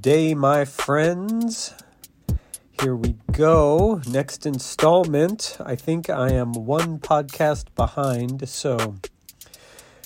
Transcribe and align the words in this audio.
Day, 0.00 0.32
my 0.34 0.64
friends. 0.64 1.74
Here 2.80 2.96
we 2.96 3.16
go. 3.32 4.00
Next 4.08 4.46
installment. 4.46 5.58
I 5.60 5.76
think 5.76 6.08
I 6.08 6.30
am 6.30 6.52
one 6.52 7.00
podcast 7.00 7.66
behind, 7.74 8.48
so 8.48 8.94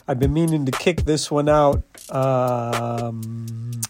I've 0.09 0.18
been 0.18 0.32
meaning 0.32 0.64
to 0.66 0.72
kick 0.72 1.02
this 1.02 1.30
one 1.30 1.48
out. 1.48 1.84
Um, 2.10 3.82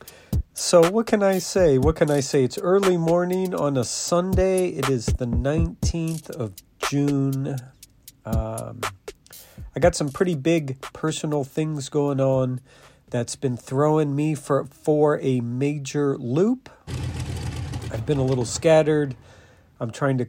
so, 0.53 0.91
what 0.91 1.07
can 1.07 1.23
I 1.23 1.39
say? 1.39 1.79
What 1.79 1.97
can 1.97 2.11
I 2.11 2.21
say? 2.21 2.45
It's 2.45 2.59
early 2.59 2.99
morning 2.99 3.55
on 3.55 3.79
a 3.79 3.85
Sunday. 3.85 4.71
It 4.71 4.91
is 4.91 5.07
the 5.07 5.27
19th 5.27 6.29
of 6.29 6.53
June. 6.81 7.57
Um, 8.27 8.81
I 9.75 9.81
got 9.81 9.95
some 9.95 10.11
pretty 10.11 10.35
big 10.35 10.83
personal 10.93 11.45
things 11.45 11.89
going 11.89 12.21
on 12.21 12.61
that's 13.15 13.37
been 13.37 13.57
throwing 13.57 14.17
me 14.17 14.35
for 14.35 14.65
for 14.65 15.21
a 15.21 15.39
major 15.39 16.19
loop. 16.19 16.69
I've 17.93 18.05
been 18.05 18.19
a 18.19 18.25
little 18.25 18.45
scattered. 18.45 19.15
I'm 19.79 19.93
trying 19.93 20.19
to 20.19 20.27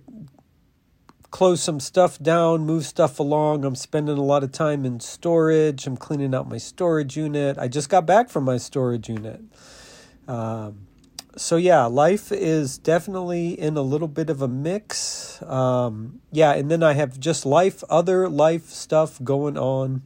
close 1.31 1.63
some 1.63 1.80
stuff 1.80 2.20
down, 2.20 2.67
move 2.67 2.85
stuff 2.85 3.17
along. 3.17 3.66
I'm 3.66 3.73
spending 3.73 4.20
a 4.20 4.23
lot 4.23 4.44
of 4.44 4.52
time 4.52 4.85
in 4.85 4.99
storage. 4.99 5.88
I'm 5.88 5.98
cleaning 5.98 6.35
out 6.35 6.48
my 6.48 6.59
storage 6.59 7.17
unit. 7.17 7.58
I 7.58 7.70
just 7.70 7.89
got 7.89 8.05
back 8.05 8.30
from 8.30 8.44
my 8.44 8.58
storage 8.58 9.09
unit. 9.09 9.41
Um, 10.27 10.86
so 11.36 11.55
yeah, 11.55 11.86
life 11.86 12.31
is 12.31 12.77
definitely 12.77 13.59
in 13.59 13.77
a 13.77 13.81
little 13.81 14.08
bit 14.08 14.30
of 14.30 14.44
a 14.44 14.47
mix. 14.47 15.42
Um, 15.42 16.22
yeah, 16.31 16.53
and 16.53 16.70
then 16.70 16.83
I 16.83 16.94
have 16.94 17.20
just 17.20 17.47
life, 17.47 17.83
other 17.89 18.30
life 18.30 18.70
stuff 18.70 19.20
going 19.23 19.58
on. 19.58 20.03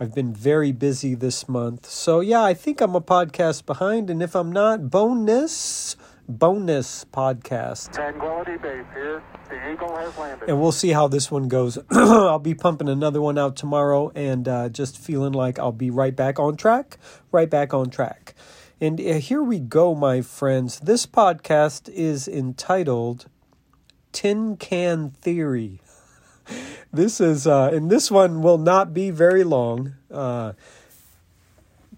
I've 0.00 0.12
been 0.12 0.34
very 0.34 0.72
busy 0.72 1.14
this 1.14 1.48
month. 1.48 1.86
So, 1.86 2.18
yeah, 2.18 2.42
I 2.42 2.52
think 2.52 2.80
I'm 2.80 2.96
a 2.96 3.00
podcast 3.00 3.64
behind. 3.64 4.10
And 4.10 4.24
if 4.24 4.34
I'm 4.34 4.50
not, 4.50 4.90
bonus, 4.90 5.94
bonus 6.28 7.04
podcast. 7.04 7.92
Tranquility 7.92 8.56
Base 8.56 8.84
here. 8.92 9.22
The 9.48 9.70
Eagle 9.72 9.94
has 9.94 10.16
landed. 10.18 10.48
And 10.48 10.60
we'll 10.60 10.72
see 10.72 10.90
how 10.90 11.06
this 11.06 11.30
one 11.30 11.46
goes. 11.46 11.78
I'll 11.92 12.40
be 12.40 12.54
pumping 12.54 12.88
another 12.88 13.20
one 13.20 13.38
out 13.38 13.54
tomorrow 13.54 14.10
and 14.16 14.48
uh, 14.48 14.68
just 14.68 14.98
feeling 14.98 15.32
like 15.32 15.60
I'll 15.60 15.70
be 15.70 15.90
right 15.90 16.16
back 16.16 16.40
on 16.40 16.56
track, 16.56 16.98
right 17.30 17.48
back 17.48 17.72
on 17.72 17.88
track. 17.88 18.34
And 18.80 19.00
uh, 19.00 19.14
here 19.14 19.44
we 19.44 19.60
go, 19.60 19.94
my 19.94 20.22
friends. 20.22 20.80
This 20.80 21.06
podcast 21.06 21.88
is 21.88 22.26
entitled 22.26 23.26
Tin 24.10 24.56
Can 24.56 25.10
Theory 25.10 25.80
this 26.94 27.20
is, 27.20 27.46
uh, 27.46 27.70
and 27.72 27.90
this 27.90 28.10
one 28.10 28.42
will 28.42 28.58
not 28.58 28.94
be 28.94 29.10
very 29.10 29.44
long, 29.44 29.94
uh, 30.10 30.52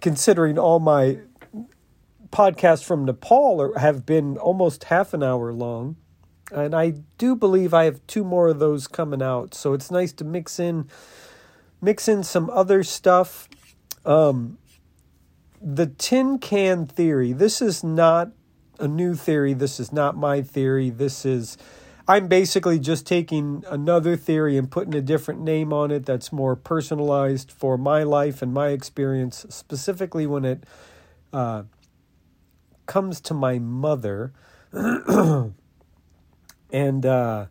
considering 0.01 0.59
all 0.59 0.79
my 0.79 1.19
podcasts 2.31 2.85
from 2.85 3.05
Nepal 3.05 3.61
are, 3.61 3.79
have 3.79 4.05
been 4.05 4.37
almost 4.37 4.85
half 4.85 5.15
an 5.15 5.23
hour 5.23 5.53
long. 5.53 5.97
And 6.53 6.75
I 6.75 6.95
do 7.19 7.35
believe 7.35 7.75
I 7.75 7.85
have 7.85 8.07
two 8.07 8.23
more 8.23 8.49
of 8.49 8.59
those 8.59 8.87
coming 8.87 9.23
out. 9.23 9.55
So 9.55 9.73
it's 9.73 9.91
nice 9.91 10.13
to 10.13 10.25
mix 10.25 10.61
in, 10.61 10.89
mix 11.81 12.09
in 12.09 12.23
some 12.23 12.51
other 12.51 12.83
stuff. 12.83 13.49
Um, 14.05 14.59
the 15.61 15.87
tin 15.87 16.39
can 16.39 16.87
theory. 16.87 17.33
This 17.33 17.61
is 17.61 17.83
not 17.83 18.31
a 18.79 18.87
new 18.87 19.15
theory. 19.15 19.55
This 19.55 19.81
is 19.81 19.93
not 19.93 20.17
my 20.17 20.43
theory. 20.43 20.91
This 20.91 21.25
is 21.25 21.57
I'm 22.09 22.29
basically 22.29 22.79
just 22.79 23.05
taking 23.05 23.65
another 23.69 24.17
theory 24.17 24.57
and 24.57 24.71
putting 24.71 24.95
a 24.95 25.01
different 25.01 25.41
name 25.41 25.73
on 25.73 25.91
it 25.91 26.07
that's 26.07 26.33
more 26.33 26.55
personalized 26.55 27.51
for 27.51 27.77
my 27.77 28.05
life 28.05 28.43
and 28.43 28.55
my 28.55 28.69
experience, 28.69 29.45
specifically 29.49 30.25
when 30.25 30.45
it 30.45 30.65
uh, 31.33 31.65
comes 32.87 33.21
to 33.23 33.35
my 33.35 33.59
mother. 33.59 34.33
and 34.73 35.53
uh, 37.07 37.47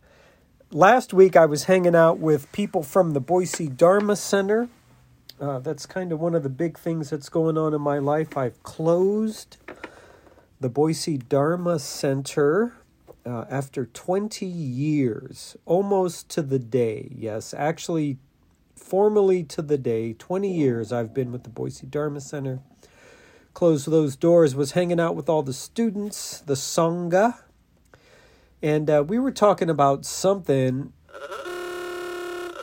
last 0.72 1.14
week 1.14 1.36
I 1.36 1.46
was 1.46 1.66
hanging 1.66 1.96
out 1.96 2.20
with 2.20 2.50
people 2.54 2.82
from 2.82 3.12
the 3.12 3.20
Boise 3.20 3.68
Dharma 3.68 4.16
Center. 4.16 4.70
Uh, 5.38 5.60
that's 5.60 5.86
kind 5.86 6.14
of 6.14 6.22
one 6.22 6.34
of 6.34 6.44
the 6.44 6.50
big 6.50 6.80
things 6.80 7.10
that's 7.10 7.28
going 7.28 7.58
on 7.58 7.74
in 7.74 7.82
my 7.82 8.00
life. 8.00 8.38
I've 8.38 8.64
closed 8.64 9.58
the 10.62 10.70
Boise 10.70 11.18
Dharma 11.18 11.78
Center 11.78 12.72
uh, 13.26 13.46
after 13.50 13.86
20 13.86 14.46
years, 14.46 15.58
almost 15.66 16.30
to 16.30 16.42
the 16.42 16.60
day, 16.60 17.10
yes, 17.12 17.54
actually, 17.54 18.18
formally 18.76 19.44
to 19.44 19.62
the 19.62 19.78
day, 19.78 20.14
20 20.14 20.54
years 20.54 20.92
I've 20.92 21.14
been 21.14 21.32
with 21.32 21.44
the 21.44 21.50
Boise 21.50 21.88
Dharma 21.88 22.22
Center. 22.22 22.60
Closed 23.54 23.90
those 23.90 24.16
doors, 24.16 24.54
was 24.54 24.74
hanging 24.74 25.00
out 25.00 25.16
with 25.16 25.30
all 25.30 25.42
the 25.42 25.54
students, 25.54 26.42
the 26.42 26.54
Sangha, 26.56 27.40
and 28.62 28.90
uh, 28.90 29.04
we 29.06 29.18
were 29.18 29.32
talking 29.32 29.70
about 29.70 30.06
something. 30.06 30.92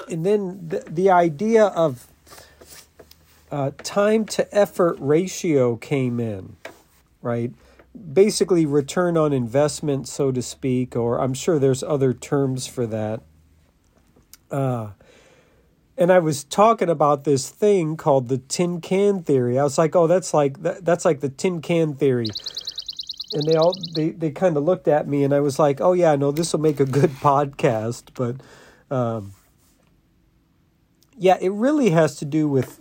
And 0.09 0.27
then 0.27 0.69
the, 0.69 0.85
the 0.89 1.11
idea 1.11 1.67
of 1.67 2.07
uh, 3.51 3.71
time 3.83 4.25
to 4.27 4.55
effort 4.55 4.97
ratio 4.99 5.77
came 5.77 6.21
in, 6.21 6.57
right? 7.21 7.53
Basically 7.95 8.67
return 8.67 9.17
on 9.17 9.33
investment, 9.33 10.09
so 10.09 10.33
to 10.33 10.43
speak, 10.43 10.97
or 10.97 11.21
I'm 11.21 11.35
sure 11.35 11.59
there's 11.59 11.83
other 11.83 12.13
terms 12.13 12.67
for 12.67 12.87
that. 12.87 13.23
Uh, 14.51 14.91
and 15.97 16.11
I 16.11 16.19
was 16.19 16.45
talking 16.45 16.89
about 16.89 17.25
this 17.25 17.49
thing 17.51 17.97
called 17.97 18.29
the 18.29 18.39
tin 18.39 18.81
can 18.81 19.23
theory. 19.23 19.59
I 19.59 19.63
was 19.63 19.79
like, 19.79 19.95
"Oh, 19.95 20.07
that's 20.07 20.33
like 20.33 20.63
that, 20.63 20.85
that's 20.85 21.05
like 21.05 21.21
the 21.21 21.29
tin 21.29 21.61
can 21.61 21.95
theory." 21.95 22.29
And 23.35 23.45
they 23.45 23.57
all 23.57 23.75
they 23.95 24.11
they 24.11 24.31
kind 24.31 24.57
of 24.57 24.65
looked 24.65 24.89
at 24.89 25.07
me, 25.07 25.23
and 25.25 25.35
I 25.35 25.41
was 25.41 25.59
like, 25.59 25.81
"Oh 25.81 25.93
yeah, 25.93 26.17
no, 26.17 26.33
this 26.33 26.53
will 26.53 26.61
make 26.61 26.81
a 26.81 26.87
good 26.87 27.11
podcast." 27.21 28.05
But 28.15 28.37
um, 28.95 29.35
yeah, 31.17 31.37
it 31.41 31.53
really 31.53 31.91
has 31.91 32.17
to 32.17 32.25
do 32.25 32.49
with 32.49 32.81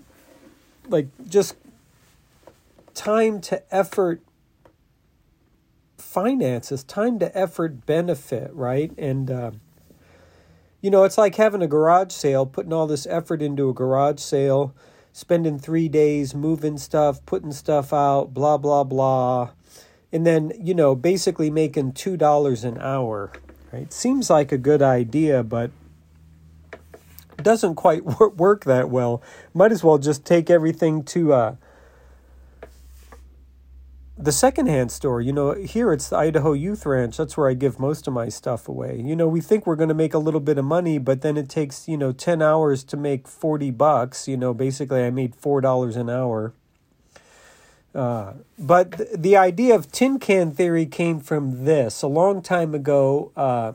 like 0.88 1.08
just 1.28 1.56
time 2.94 3.40
to 3.42 3.76
effort 3.76 4.22
finances, 6.12 6.84
time 6.84 7.20
to 7.20 7.38
effort 7.38 7.86
benefit, 7.86 8.54
right? 8.54 8.92
And, 8.98 9.32
uh, 9.32 9.52
you 10.82 10.92
know, 10.92 11.06
it's 11.06 11.18
like 11.18 11.36
having 11.36 11.62
a 11.62 11.68
garage 11.68 12.12
sale, 12.12 12.46
putting 12.46 12.74
all 12.74 12.86
this 12.86 13.08
effort 13.08 13.42
into 13.42 13.70
a 13.70 13.74
garage 13.74 14.20
sale, 14.20 14.76
spending 15.14 15.58
three 15.58 15.88
days 15.88 16.36
moving 16.36 16.78
stuff, 16.78 17.26
putting 17.26 17.54
stuff 17.54 17.94
out, 17.94 18.34
blah, 18.34 18.58
blah, 18.58 18.84
blah. 18.84 19.52
And 20.12 20.28
then, 20.28 20.52
you 20.60 20.74
know, 20.74 20.96
basically 20.96 21.50
making 21.50 21.94
$2 21.94 22.66
an 22.66 22.78
hour, 22.80 23.32
right? 23.72 23.92
Seems 23.94 24.30
like 24.30 24.52
a 24.52 24.58
good 24.58 24.82
idea, 24.82 25.44
but 25.44 25.72
doesn't 27.42 27.76
quite 27.76 28.04
work 28.36 28.66
that 28.66 28.90
well. 28.90 29.24
Might 29.54 29.72
as 29.72 29.82
well 29.82 29.98
just 29.98 30.26
take 30.26 30.50
everything 30.50 31.04
to, 31.06 31.32
uh, 31.32 31.56
the 34.22 34.32
secondhand 34.32 34.92
store, 34.92 35.20
you 35.20 35.34
know, 35.34 35.54
here 35.54 35.92
it's 35.92 36.10
the 36.10 36.18
Idaho 36.18 36.54
Youth 36.54 36.86
Ranch. 36.86 37.18
That's 37.18 37.36
where 37.36 37.50
I 37.50 37.54
give 37.54 37.80
most 37.80 38.08
of 38.08 38.14
my 38.14 38.30
stuff 38.30 38.68
away. 38.68 39.02
You 39.04 39.16
know, 39.16 39.28
we 39.28 39.42
think 39.42 39.66
we're 39.66 39.76
going 39.76 39.90
to 39.90 39.96
make 39.96 40.14
a 40.14 40.20
little 40.20 40.40
bit 40.40 40.58
of 40.58 40.66
money, 40.66 41.00
but 41.00 41.22
then 41.22 41.38
it 41.38 41.50
takes, 41.50 41.88
you 41.88 41.98
know, 41.98 42.12
10 42.12 42.42
hours 42.42 42.84
to 42.86 42.98
make 42.98 43.28
40 43.28 43.72
bucks. 43.72 44.28
You 44.28 44.38
know, 44.38 44.54
basically 44.54 45.04
I 45.04 45.10
made 45.10 45.36
$4 45.36 45.98
an 45.98 46.10
hour. 46.10 46.54
Uh, 47.94 48.34
but 48.58 48.98
th- 48.98 49.10
the 49.16 49.36
idea 49.36 49.76
of 49.76 49.92
tin 49.92 50.20
can 50.20 50.52
theory 50.52 50.86
came 50.86 51.20
from 51.20 51.66
this. 51.66 52.02
A 52.02 52.08
long 52.08 52.42
time 52.42 52.76
ago, 52.76 53.32
uh, 53.36 53.74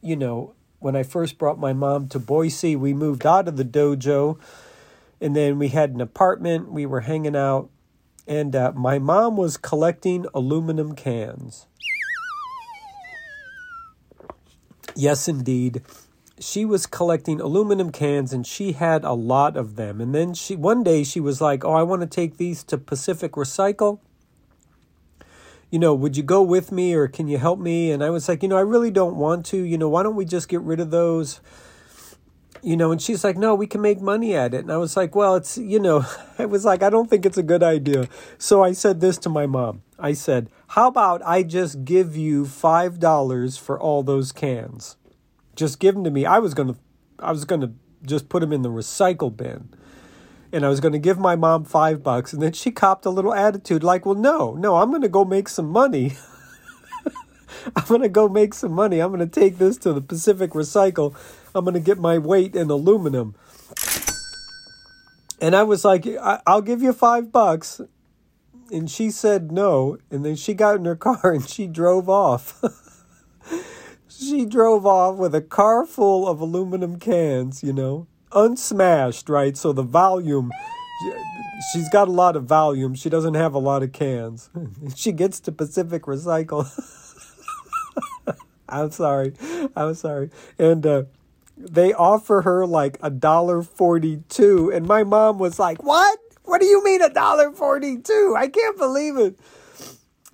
you 0.00 0.16
know, 0.16 0.54
when 0.78 0.94
I 0.94 1.02
first 1.02 1.36
brought 1.36 1.58
my 1.58 1.72
mom 1.72 2.08
to 2.08 2.18
Boise, 2.18 2.76
we 2.76 2.94
moved 2.94 3.26
out 3.26 3.48
of 3.48 3.56
the 3.56 3.64
dojo 3.64 4.38
and 5.20 5.34
then 5.34 5.58
we 5.58 5.68
had 5.68 5.90
an 5.90 6.00
apartment. 6.00 6.70
We 6.70 6.86
were 6.86 7.00
hanging 7.00 7.34
out 7.34 7.70
and 8.28 8.54
uh, 8.54 8.72
my 8.76 8.98
mom 8.98 9.36
was 9.36 9.56
collecting 9.56 10.26
aluminum 10.34 10.94
cans. 10.94 11.66
Yes, 14.94 15.26
indeed. 15.26 15.82
She 16.38 16.64
was 16.64 16.86
collecting 16.86 17.40
aluminum 17.40 17.90
cans 17.90 18.32
and 18.32 18.46
she 18.46 18.72
had 18.72 19.02
a 19.02 19.12
lot 19.14 19.56
of 19.56 19.76
them. 19.76 20.00
And 20.00 20.14
then 20.14 20.34
she 20.34 20.54
one 20.54 20.84
day 20.84 21.02
she 21.02 21.18
was 21.18 21.40
like, 21.40 21.64
"Oh, 21.64 21.72
I 21.72 21.82
want 21.82 22.02
to 22.02 22.06
take 22.06 22.36
these 22.36 22.62
to 22.64 22.78
Pacific 22.78 23.32
Recycle. 23.32 24.00
You 25.70 25.78
know, 25.78 25.94
would 25.94 26.16
you 26.16 26.22
go 26.22 26.42
with 26.42 26.70
me 26.70 26.94
or 26.94 27.08
can 27.08 27.28
you 27.28 27.38
help 27.38 27.58
me?" 27.58 27.90
And 27.90 28.04
I 28.04 28.10
was 28.10 28.28
like, 28.28 28.42
"You 28.42 28.48
know, 28.48 28.56
I 28.56 28.60
really 28.60 28.90
don't 28.90 29.16
want 29.16 29.46
to. 29.46 29.56
You 29.56 29.78
know, 29.78 29.88
why 29.88 30.02
don't 30.02 30.16
we 30.16 30.24
just 30.24 30.48
get 30.48 30.60
rid 30.60 30.80
of 30.80 30.90
those?" 30.90 31.40
You 32.62 32.76
know, 32.76 32.90
and 32.92 33.00
she's 33.00 33.24
like, 33.24 33.36
no, 33.36 33.54
we 33.54 33.66
can 33.66 33.80
make 33.80 34.00
money 34.00 34.34
at 34.34 34.54
it. 34.54 34.60
And 34.60 34.72
I 34.72 34.76
was 34.76 34.96
like, 34.96 35.14
well, 35.14 35.36
it's, 35.36 35.58
you 35.58 35.78
know, 35.78 36.04
I 36.38 36.46
was 36.46 36.64
like, 36.64 36.82
I 36.82 36.90
don't 36.90 37.08
think 37.08 37.26
it's 37.26 37.38
a 37.38 37.42
good 37.42 37.62
idea. 37.62 38.08
So 38.38 38.62
I 38.62 38.72
said 38.72 39.00
this 39.00 39.18
to 39.18 39.28
my 39.28 39.46
mom. 39.46 39.82
I 39.98 40.12
said, 40.12 40.48
how 40.68 40.88
about 40.88 41.22
I 41.24 41.42
just 41.42 41.84
give 41.84 42.16
you 42.16 42.44
$5 42.44 43.58
for 43.58 43.80
all 43.80 44.02
those 44.02 44.32
cans? 44.32 44.96
Just 45.56 45.80
give 45.80 45.94
them 45.94 46.04
to 46.04 46.10
me. 46.10 46.24
I 46.24 46.38
was 46.38 46.54
going 46.54 46.74
to, 46.74 46.78
I 47.18 47.32
was 47.32 47.44
going 47.44 47.62
to 47.62 47.72
just 48.04 48.28
put 48.28 48.40
them 48.40 48.52
in 48.52 48.62
the 48.62 48.70
recycle 48.70 49.34
bin. 49.36 49.70
and 50.52 50.64
I 50.64 50.68
was 50.68 50.80
going 50.80 50.92
to 50.92 50.98
give 50.98 51.18
my 51.18 51.36
mom 51.36 51.64
five 51.64 52.02
bucks, 52.02 52.32
and 52.32 52.40
then 52.40 52.52
she 52.52 52.70
copped 52.70 53.04
a 53.06 53.10
little 53.10 53.34
attitude 53.34 53.82
like, 53.82 54.06
well, 54.06 54.14
no, 54.14 54.54
no, 54.54 54.76
I'm 54.76 54.90
going 54.90 55.02
to 55.02 55.08
go 55.18 55.24
make 55.24 55.48
some 55.48 55.68
money. 55.68 56.12
I'm 57.76 57.84
going 57.86 58.02
to 58.02 58.08
go 58.08 58.28
make 58.28 58.54
some 58.54 58.72
money. 58.72 59.00
I'm 59.00 59.12
going 59.12 59.28
to 59.28 59.40
take 59.40 59.58
this 59.58 59.76
to 59.78 59.92
the 59.92 60.00
Pacific 60.00 60.52
Recycle. 60.52 61.14
I'm 61.54 61.64
going 61.64 61.74
to 61.74 61.80
get 61.80 61.98
my 61.98 62.18
weight 62.18 62.54
in 62.54 62.70
aluminum. 62.70 63.34
And 65.40 65.54
I 65.54 65.62
was 65.62 65.84
like, 65.84 66.06
I- 66.06 66.40
I'll 66.46 66.62
give 66.62 66.82
you 66.82 66.92
five 66.92 67.30
bucks. 67.32 67.80
And 68.70 68.90
she 68.90 69.10
said 69.10 69.50
no. 69.50 69.98
And 70.10 70.24
then 70.24 70.36
she 70.36 70.54
got 70.54 70.76
in 70.76 70.84
her 70.84 70.96
car 71.08 71.32
and 71.32 71.48
she 71.48 71.66
drove 71.66 72.08
off. 72.08 72.62
she 74.08 74.44
drove 74.44 74.84
off 74.86 75.16
with 75.16 75.34
a 75.34 75.40
car 75.40 75.86
full 75.86 76.26
of 76.28 76.40
aluminum 76.40 76.98
cans, 76.98 77.62
you 77.62 77.72
know, 77.72 78.06
unsmashed, 78.32 79.28
right? 79.28 79.56
So 79.56 79.72
the 79.72 79.82
volume, 79.82 80.50
she's 81.72 81.88
got 81.88 82.08
a 82.08 82.12
lot 82.12 82.36
of 82.36 82.44
volume. 82.44 82.94
She 82.94 83.08
doesn't 83.08 83.34
have 83.34 83.54
a 83.54 83.58
lot 83.58 83.82
of 83.82 83.92
cans. 83.92 84.50
she 84.96 85.12
gets 85.12 85.40
to 85.40 85.52
Pacific 85.52 86.02
Recycle. 86.02 86.68
I'm 88.68 88.90
sorry. 88.90 89.32
I'm 89.74 89.94
sorry. 89.94 90.30
And 90.58 90.84
uh, 90.84 91.04
they 91.58 91.92
offer 91.92 92.42
her 92.42 92.66
like 92.66 92.98
a 93.02 93.10
dollar 93.10 93.62
forty-two, 93.62 94.70
and 94.72 94.86
my 94.86 95.04
mom 95.04 95.38
was 95.38 95.58
like, 95.58 95.82
"What? 95.82 96.18
What 96.44 96.60
do 96.60 96.66
you 96.66 96.82
mean 96.84 97.02
a 97.02 97.10
dollar 97.10 97.50
forty-two? 97.52 98.34
I 98.36 98.48
can't 98.48 98.78
believe 98.78 99.16
it." 99.16 99.38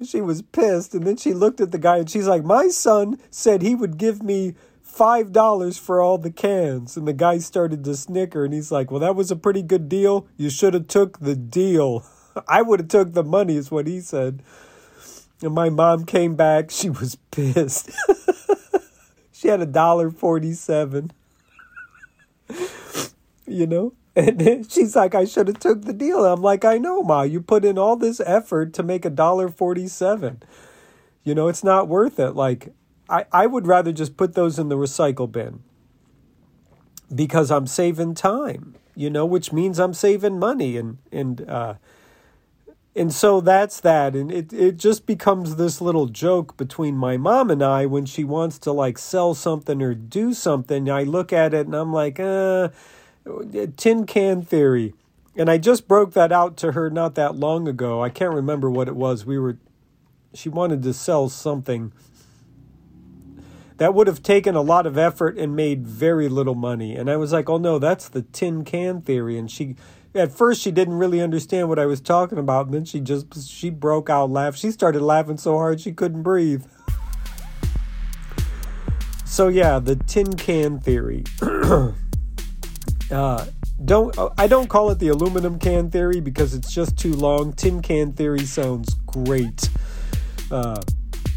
She 0.04 0.20
was 0.20 0.42
pissed, 0.42 0.94
and 0.94 1.06
then 1.06 1.16
she 1.16 1.32
looked 1.32 1.60
at 1.60 1.70
the 1.72 1.78
guy 1.78 1.98
and 1.98 2.10
she's 2.10 2.26
like, 2.26 2.44
"My 2.44 2.68
son 2.68 3.18
said 3.30 3.62
he 3.62 3.74
would 3.74 3.98
give 3.98 4.22
me." 4.22 4.54
Five 4.82 5.32
dollars 5.32 5.76
for 5.76 6.00
all 6.00 6.18
the 6.18 6.30
cans, 6.30 6.96
and 6.96 7.08
the 7.08 7.12
guy 7.12 7.38
started 7.38 7.82
to 7.82 7.96
snicker, 7.96 8.44
and 8.44 8.54
he's 8.54 8.70
like, 8.70 8.92
"Well, 8.92 9.00
that 9.00 9.16
was 9.16 9.32
a 9.32 9.34
pretty 9.34 9.62
good 9.62 9.88
deal. 9.88 10.28
You 10.36 10.50
should 10.50 10.72
have 10.72 10.86
took 10.86 11.18
the 11.18 11.34
deal. 11.34 12.06
I 12.48 12.62
would 12.62 12.78
have 12.78 12.88
took 12.88 13.12
the 13.12 13.24
money," 13.24 13.56
is 13.56 13.72
what 13.72 13.88
he 13.88 13.98
said. 13.98 14.40
And 15.42 15.52
my 15.52 15.68
mom 15.68 16.06
came 16.06 16.36
back. 16.36 16.70
She 16.70 16.90
was 16.90 17.16
pissed. 17.32 17.90
she 19.44 19.50
had 19.50 19.60
a 19.60 19.66
dollar 19.66 20.10
forty-seven. 20.10 21.12
you 23.46 23.66
know, 23.66 23.92
and 24.16 24.72
she's 24.72 24.96
like, 24.96 25.14
"I 25.14 25.26
should 25.26 25.48
have 25.48 25.58
took 25.58 25.82
the 25.82 25.92
deal." 25.92 26.24
I'm 26.24 26.40
like, 26.40 26.64
"I 26.64 26.78
know, 26.78 27.02
ma. 27.02 27.22
You 27.22 27.42
put 27.42 27.62
in 27.62 27.76
all 27.76 27.94
this 27.96 28.20
effort 28.24 28.72
to 28.72 28.82
make 28.82 29.04
a 29.04 29.10
dollar 29.10 29.50
forty-seven. 29.50 30.42
You 31.24 31.34
know, 31.34 31.48
it's 31.48 31.62
not 31.62 31.88
worth 31.88 32.18
it. 32.18 32.30
Like, 32.30 32.72
I 33.10 33.26
I 33.32 33.46
would 33.46 33.66
rather 33.66 33.92
just 33.92 34.16
put 34.16 34.32
those 34.32 34.58
in 34.58 34.70
the 34.70 34.78
recycle 34.78 35.30
bin 35.30 35.62
because 37.14 37.50
I'm 37.50 37.66
saving 37.66 38.14
time. 38.14 38.76
You 38.96 39.10
know, 39.10 39.26
which 39.26 39.52
means 39.52 39.78
I'm 39.78 39.92
saving 39.92 40.38
money 40.38 40.78
and 40.78 40.96
and 41.12 41.46
uh, 41.46 41.74
and 42.96 43.12
so 43.12 43.40
that's 43.40 43.80
that. 43.80 44.14
And 44.14 44.30
it, 44.30 44.52
it 44.52 44.76
just 44.76 45.04
becomes 45.04 45.56
this 45.56 45.80
little 45.80 46.06
joke 46.06 46.56
between 46.56 46.96
my 46.96 47.16
mom 47.16 47.50
and 47.50 47.62
i 47.62 47.86
when 47.86 48.06
she 48.06 48.22
wants 48.22 48.58
to 48.60 48.72
like 48.72 48.98
sell 48.98 49.34
something 49.34 49.82
or 49.82 49.94
do 49.94 50.32
something. 50.32 50.88
I 50.88 51.02
look 51.02 51.32
at 51.32 51.54
it 51.54 51.66
and 51.66 51.74
i'm 51.74 51.92
like 51.92 52.20
uh 52.20 52.68
tin 53.76 54.06
can 54.06 54.42
theory. 54.42 54.94
And 55.36 55.50
i 55.50 55.58
just 55.58 55.88
broke 55.88 56.12
that 56.12 56.30
out 56.30 56.56
to 56.58 56.72
her 56.72 56.88
not 56.88 57.16
that 57.16 57.34
long 57.34 57.66
ago. 57.66 58.02
I 58.02 58.10
can't 58.10 58.34
remember 58.34 58.70
what 58.70 58.86
it 58.86 58.96
was. 58.96 59.26
We 59.26 59.38
were 59.38 59.58
she 60.32 60.48
wanted 60.48 60.82
to 60.84 60.92
sell 60.92 61.28
something 61.28 61.92
that 63.76 63.92
would 63.92 64.06
have 64.06 64.22
taken 64.22 64.54
a 64.54 64.62
lot 64.62 64.86
of 64.86 64.96
effort 64.96 65.36
and 65.36 65.56
made 65.56 65.84
very 65.84 66.28
little 66.28 66.54
money. 66.54 66.94
And 66.94 67.10
i 67.10 67.16
was 67.16 67.32
like 67.32 67.48
oh 67.50 67.58
no 67.58 67.80
that's 67.80 68.08
the 68.08 68.22
tin 68.22 68.64
can 68.64 69.00
theory. 69.00 69.36
And 69.36 69.50
she 69.50 69.74
at 70.14 70.32
first 70.32 70.60
she 70.60 70.70
didn't 70.70 70.94
really 70.94 71.20
understand 71.20 71.68
what 71.68 71.78
I 71.78 71.86
was 71.86 72.00
talking 72.00 72.38
about, 72.38 72.66
and 72.66 72.74
then 72.74 72.84
she 72.84 73.00
just 73.00 73.48
she 73.48 73.70
broke 73.70 74.08
out 74.08 74.30
laughing. 74.30 74.58
She 74.58 74.70
started 74.70 75.02
laughing 75.02 75.36
so 75.36 75.56
hard 75.56 75.80
she 75.80 75.92
couldn't 75.92 76.22
breathe. 76.22 76.64
So 79.24 79.48
yeah, 79.48 79.78
the 79.80 79.96
tin 79.96 80.34
can 80.34 80.78
theory. 80.78 81.24
uh, 83.10 83.46
don't 83.84 84.16
I 84.38 84.46
don't 84.46 84.68
call 84.68 84.90
it 84.90 85.00
the 85.00 85.08
aluminum 85.08 85.58
can 85.58 85.90
theory 85.90 86.20
because 86.20 86.54
it's 86.54 86.72
just 86.72 86.96
too 86.96 87.12
long. 87.14 87.52
Tin 87.52 87.82
can 87.82 88.12
theory 88.12 88.44
sounds 88.44 88.94
great. 89.06 89.68
Uh, 90.50 90.80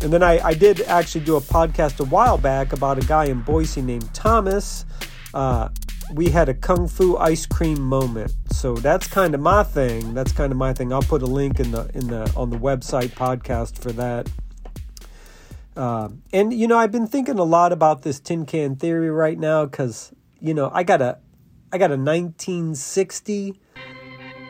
and 0.02 0.14
then 0.14 0.22
I, 0.22 0.40
I 0.46 0.54
did 0.54 0.82
actually 0.82 1.26
do 1.26 1.38
a 1.38 1.42
podcast 1.42 2.00
a 2.00 2.04
while 2.04 2.38
back 2.38 2.72
about 2.72 3.04
a 3.04 3.08
guy 3.08 3.26
in 3.26 3.42
Boise 3.42 3.82
named 3.82 4.14
Thomas. 4.14 4.86
Uh, 5.34 5.70
we 6.14 6.30
had 6.30 6.50
a 6.50 6.54
kung 6.54 6.88
fu 6.88 7.18
ice 7.18 7.46
cream 7.46 7.82
moment. 7.82 8.34
So 8.52 8.76
that's 8.76 9.08
kind 9.08 9.34
of 9.34 9.42
my 9.42 9.64
thing. 9.64 10.14
That's 10.14 10.32
kind 10.32 10.52
of 10.52 10.58
my 10.58 10.74
thing. 10.74 10.94
I'll 10.94 11.02
put 11.02 11.22
a 11.22 11.28
link 11.28 11.60
in 11.60 11.72
the 11.72 11.90
in 11.94 12.08
the 12.08 12.32
on 12.36 12.50
the 12.50 12.58
website 12.58 13.10
podcast 13.10 13.78
for 13.78 13.92
that. 13.94 14.30
Uh, 15.76 16.10
and 16.34 16.54
you 16.54 16.68
know, 16.68 16.78
I've 16.78 16.92
been 16.92 17.08
thinking 17.08 17.38
a 17.38 17.44
lot 17.44 17.72
about 17.72 18.02
this 18.02 18.20
tin 18.20 18.46
can 18.46 18.76
theory 18.76 19.12
right 19.12 19.38
now 19.38 19.66
because 19.66 20.12
you 20.40 20.54
know 20.54 20.72
I 20.74 20.84
got 20.84 21.02
a 21.02 21.20
I 21.72 21.78
got 21.78 21.92
a 21.92 21.98
1960 21.98 23.60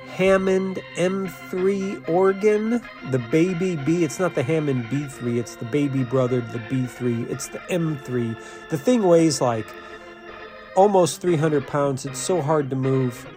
Hammond 0.08 0.80
M3 0.96 2.10
organ, 2.10 2.82
the 3.12 3.20
baby 3.30 3.76
B. 3.76 4.04
It's 4.04 4.20
not 4.20 4.34
the 4.34 4.42
Hammond 4.42 4.86
B3. 4.86 5.38
It's 5.38 5.56
the 5.56 5.66
baby 5.66 6.04
brother, 6.04 6.42
the 6.42 6.60
B3. 6.60 7.30
It's 7.30 7.50
the 7.50 7.60
M3. 7.60 8.36
The 8.70 8.78
thing 8.78 9.04
weighs 9.04 9.42
like 9.42 9.68
almost 10.78 11.20
300 11.20 11.68
pounds. 11.68 12.06
It's 12.06 12.20
so 12.20 12.42
hard 12.42 12.70
to 12.70 12.76
move. 12.78 13.28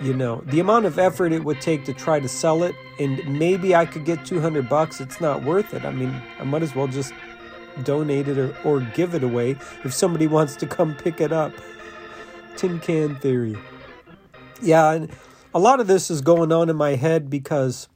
You 0.00 0.12
know, 0.12 0.42
the 0.46 0.60
amount 0.60 0.86
of 0.86 0.98
effort 0.98 1.32
it 1.32 1.44
would 1.44 1.60
take 1.60 1.84
to 1.84 1.94
try 1.94 2.20
to 2.20 2.28
sell 2.28 2.64
it, 2.64 2.74
and 2.98 3.38
maybe 3.38 3.74
I 3.74 3.86
could 3.86 4.04
get 4.04 4.26
200 4.26 4.68
bucks. 4.68 5.00
It's 5.00 5.20
not 5.20 5.44
worth 5.44 5.72
it. 5.72 5.84
I 5.84 5.90
mean, 5.90 6.20
I 6.38 6.44
might 6.44 6.62
as 6.62 6.74
well 6.74 6.86
just 6.86 7.14
donate 7.82 8.28
it 8.28 8.36
or, 8.36 8.54
or 8.64 8.80
give 8.80 9.14
it 9.14 9.22
away 9.22 9.56
if 9.84 9.94
somebody 9.94 10.26
wants 10.26 10.56
to 10.56 10.66
come 10.66 10.94
pick 10.94 11.20
it 11.20 11.32
up. 11.32 11.52
Tin 12.56 12.78
can 12.80 13.16
theory. 13.16 13.56
Yeah, 14.60 14.92
and 14.92 15.10
a 15.54 15.58
lot 15.58 15.80
of 15.80 15.86
this 15.86 16.10
is 16.10 16.20
going 16.20 16.52
on 16.52 16.68
in 16.68 16.76
my 16.76 16.96
head 16.96 17.30
because, 17.30 17.88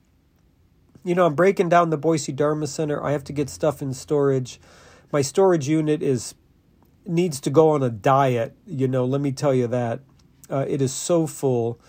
you 1.05 1.15
know, 1.15 1.27
I'm 1.27 1.35
breaking 1.35 1.69
down 1.69 1.91
the 1.91 1.99
Boise 1.99 2.33
Dharma 2.33 2.67
Center. 2.67 3.03
I 3.03 3.13
have 3.13 3.25
to 3.25 3.33
get 3.33 3.51
stuff 3.51 3.83
in 3.83 3.93
storage. 3.93 4.61
My 5.13 5.21
storage 5.21 5.69
unit 5.69 6.03
is 6.03 6.35
needs 7.07 7.41
to 7.41 7.51
go 7.51 7.71
on 7.71 7.83
a 7.83 7.91
diet. 7.91 8.57
You 8.67 8.89
know, 8.89 9.05
let 9.05 9.21
me 9.21 9.33
tell 9.33 9.55
you 9.55 9.67
that. 9.69 10.01
Uh, 10.49 10.65
it 10.69 10.83
is 10.83 10.93
so 10.93 11.27
full. 11.27 11.81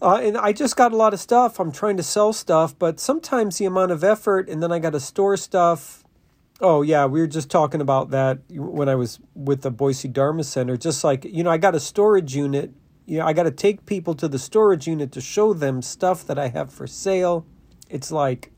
Uh, 0.00 0.20
and 0.22 0.36
I 0.36 0.52
just 0.52 0.76
got 0.76 0.92
a 0.92 0.96
lot 0.96 1.14
of 1.14 1.20
stuff. 1.20 1.58
I'm 1.58 1.72
trying 1.72 1.96
to 1.96 2.02
sell 2.02 2.32
stuff, 2.32 2.78
but 2.78 3.00
sometimes 3.00 3.58
the 3.58 3.64
amount 3.64 3.92
of 3.92 4.04
effort, 4.04 4.48
and 4.48 4.62
then 4.62 4.70
I 4.70 4.78
got 4.78 4.90
to 4.90 5.00
store 5.00 5.36
stuff. 5.36 6.04
Oh, 6.60 6.82
yeah, 6.82 7.06
we 7.06 7.20
were 7.20 7.26
just 7.26 7.50
talking 7.50 7.80
about 7.80 8.10
that 8.10 8.38
when 8.50 8.88
I 8.88 8.94
was 8.94 9.20
with 9.34 9.62
the 9.62 9.70
Boise 9.70 10.08
Dharma 10.08 10.44
Center. 10.44 10.76
Just 10.76 11.02
like, 11.02 11.24
you 11.24 11.42
know, 11.42 11.50
I 11.50 11.58
got 11.58 11.74
a 11.74 11.80
storage 11.80 12.34
unit. 12.36 12.72
You 13.06 13.18
know, 13.18 13.26
I 13.26 13.32
got 13.32 13.44
to 13.44 13.50
take 13.50 13.86
people 13.86 14.14
to 14.14 14.28
the 14.28 14.38
storage 14.38 14.86
unit 14.86 15.12
to 15.12 15.20
show 15.20 15.52
them 15.52 15.82
stuff 15.82 16.26
that 16.26 16.38
I 16.38 16.48
have 16.48 16.72
for 16.72 16.86
sale. 16.86 17.46
It's 17.88 18.10
like, 18.10 18.52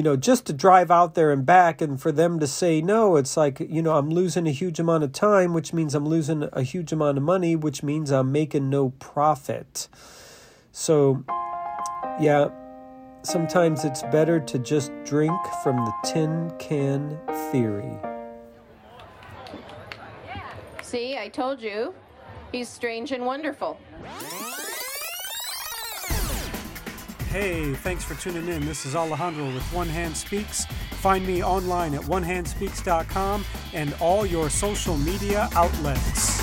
you 0.00 0.04
know, 0.04 0.16
just 0.16 0.46
to 0.46 0.54
drive 0.54 0.90
out 0.90 1.14
there 1.14 1.30
and 1.30 1.44
back 1.44 1.82
and 1.82 2.00
for 2.00 2.10
them 2.10 2.40
to 2.40 2.46
say 2.46 2.80
no, 2.80 3.16
it's 3.16 3.36
like, 3.36 3.60
you 3.60 3.82
know, 3.82 3.98
I'm 3.98 4.08
losing 4.08 4.46
a 4.46 4.50
huge 4.50 4.80
amount 4.80 5.04
of 5.04 5.12
time, 5.12 5.52
which 5.52 5.74
means 5.74 5.94
I'm 5.94 6.06
losing 6.06 6.48
a 6.54 6.62
huge 6.62 6.90
amount 6.90 7.18
of 7.18 7.22
money, 7.22 7.54
which 7.54 7.82
means 7.82 8.10
I'm 8.10 8.32
making 8.32 8.70
no 8.70 8.94
profit. 8.98 9.88
So, 10.72 11.22
yeah, 12.18 12.48
sometimes 13.20 13.84
it's 13.84 14.02
better 14.04 14.40
to 14.40 14.58
just 14.58 14.90
drink 15.04 15.38
from 15.62 15.76
the 15.76 15.92
tin 16.02 16.50
can 16.58 17.18
theory. 17.52 17.98
See, 20.80 21.18
I 21.18 21.28
told 21.28 21.60
you. 21.60 21.92
He's 22.52 22.70
strange 22.70 23.12
and 23.12 23.26
wonderful. 23.26 23.78
Hey, 27.30 27.74
thanks 27.74 28.02
for 28.02 28.16
tuning 28.16 28.48
in. 28.48 28.66
This 28.66 28.84
is 28.84 28.96
Alejandro 28.96 29.44
with 29.54 29.62
One 29.72 29.88
Hand 29.88 30.16
Speaks. 30.16 30.64
Find 30.94 31.24
me 31.24 31.44
online 31.44 31.94
at 31.94 32.00
onehandspeaks.com 32.00 33.44
and 33.72 33.94
all 34.00 34.26
your 34.26 34.50
social 34.50 34.96
media 34.96 35.48
outlets. 35.54 36.42